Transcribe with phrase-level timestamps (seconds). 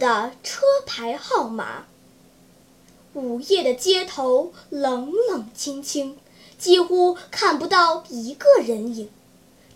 [0.00, 1.84] 的车牌号码。
[3.12, 6.18] 午夜的街头冷冷清清，
[6.58, 9.10] 几乎看不到一个人影。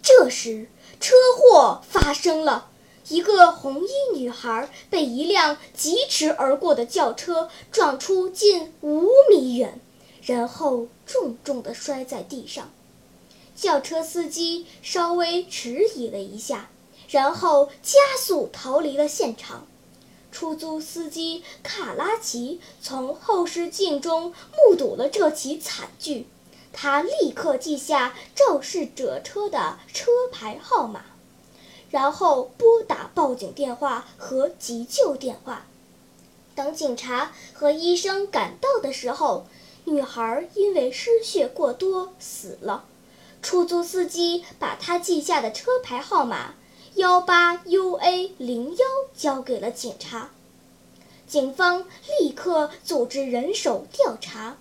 [0.03, 2.71] 这时，车祸发生了，
[3.09, 9.79] 一个红衣女孩被一辆疾驰而过的轿车撞出近五米远，
[10.23, 12.71] 然后重重地摔在地上。
[13.55, 16.71] 轿车司机稍微迟疑了一下，
[17.09, 19.67] 然后加速逃离了现场。
[20.35, 26.27] 出租司机卡拉奇从后视镜中目睹了这起惨剧。
[26.73, 31.05] 他立刻记下肇事者车的车牌号码，
[31.89, 35.67] 然后拨打报警电话和急救电话。
[36.57, 39.47] 等警察和医生赶到的时候，
[39.85, 42.87] 女孩因为失血过多死了。
[43.41, 46.55] 出租司机把他记下的车牌号码
[46.97, 48.85] 幺八 UA 零幺
[49.17, 50.31] 交给了警察，
[51.27, 51.85] 警方
[52.21, 54.57] 立刻组织人手调查。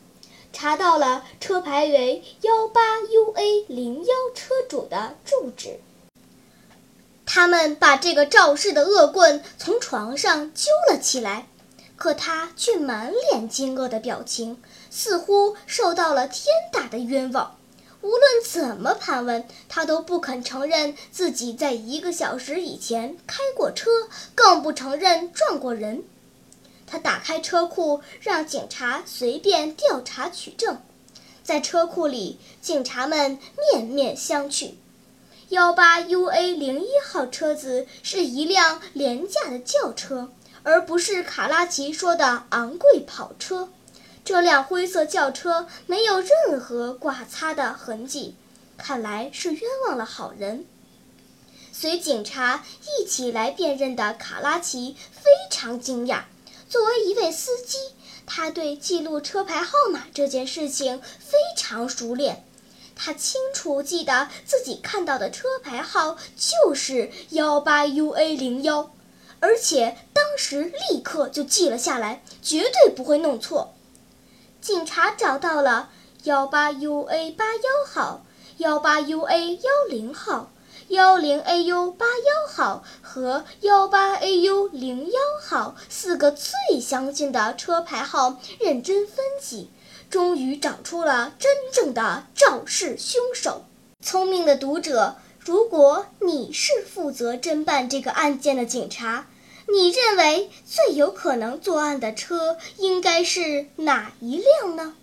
[0.52, 5.80] 查到了车牌为幺八 UA 零幺车主的住址。
[7.26, 11.48] 他们把这个肇事的恶棍从床上揪了起来，
[11.96, 14.60] 可他却满脸惊愕的表情，
[14.90, 17.58] 似乎受到了天大的冤枉。
[18.04, 23.90] 无论怎么盘问，他都不肯承认自己在一个小时以前开过车，
[24.36, 26.04] 更不承认撞过人。
[26.86, 30.82] 他打开车库，让警察随便调查取证。
[31.44, 33.40] 在车库里，警察们
[33.72, 34.72] 面面相觑。
[35.48, 40.30] 幺八 UA 零一号车子是一辆廉价的轿车，
[40.64, 43.70] 而不是卡拉奇说的昂贵跑车。
[44.26, 48.36] 这辆灰色轿车没有任何刮擦的痕迹，
[48.78, 50.66] 看来是冤枉了好人。
[51.74, 52.64] 随警察
[53.00, 56.22] 一起来辨认的卡拉奇非常惊讶。
[56.70, 57.78] 作为一位司机，
[58.26, 62.46] 他对记录车牌号码这件事情非常熟练。
[62.96, 68.94] 他清楚记得自己看到的车牌号就是幺八 UA 零幺，
[69.42, 73.73] 而且当时立刻就记了下来，绝对不会弄错。
[74.64, 75.90] 警察找到了
[76.24, 78.24] 幺八 UA 八幺号、
[78.60, 80.50] 幺八 UA 幺零号。
[80.88, 89.70] 幺零 AU 八幺号和幺八 AU 零幺号四个最相近的车牌号，认真分析，
[90.10, 93.66] 终于找出了真正的肇事凶手。
[94.02, 99.28] 聪明的读者，如果你是负责侦办这个案件的警察，
[99.68, 104.96] 你认为最有可能作案的车应该是哪一辆呢？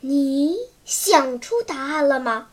[0.00, 2.48] 你想出答案了吗？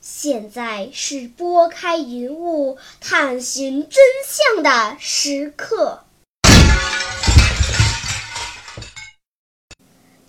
[0.00, 6.04] 现在是拨开云雾探寻真相的时刻。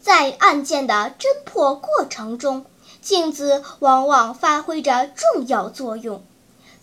[0.05, 2.67] 在案件的侦破过程中，
[3.01, 6.23] 镜子往往发挥着重要作用。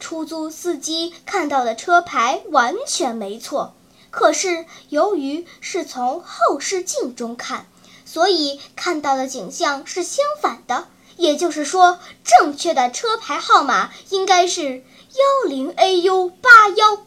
[0.00, 3.74] 出租司机看到的车牌完全没错，
[4.10, 7.68] 可是由于是从后视镜中看。
[8.04, 14.78] 所以看到的景象是相反的，也就是说，正确的车牌号码应该是
[15.12, 17.06] 幺零 AU 八幺。